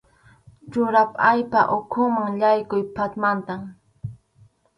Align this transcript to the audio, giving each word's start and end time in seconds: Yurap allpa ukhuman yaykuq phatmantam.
Yurap 0.71 1.11
allpa 1.29 1.61
ukhuman 1.77 2.33
yaykuq 2.41 2.83
phatmantam. 2.95 3.61